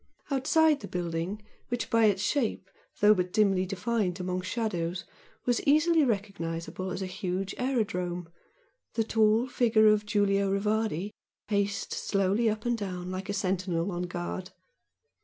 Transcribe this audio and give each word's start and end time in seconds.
Outside 0.31 0.79
the 0.79 0.87
building 0.87 1.43
which, 1.67 1.91
by 1.91 2.05
its 2.05 2.23
shape, 2.23 2.71
though 3.01 3.13
but 3.13 3.31
dimly 3.31 3.67
defined 3.67 4.19
among 4.19 4.41
shadows, 4.41 5.03
was 5.45 5.61
easily 5.61 6.03
recognisable 6.03 6.89
as 6.89 7.03
a 7.03 7.05
huge 7.05 7.53
aerodrome, 7.59 8.27
the 8.95 9.03
tall 9.03 9.45
figure 9.47 9.85
of 9.89 10.07
Giulio 10.07 10.49
Rivardi 10.49 11.11
paced 11.47 11.93
slowly 11.93 12.49
up 12.49 12.65
and 12.65 12.75
down 12.75 13.11
like 13.11 13.29
a 13.29 13.33
sentinel 13.33 13.91
on 13.91 14.01
guard. 14.01 14.49